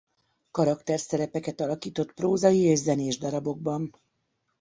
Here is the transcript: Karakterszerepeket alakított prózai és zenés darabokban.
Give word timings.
Karakterszerepeket 0.51 1.61
alakított 1.61 2.13
prózai 2.13 2.59
és 2.59 2.79
zenés 2.79 3.17
darabokban. 3.17 3.93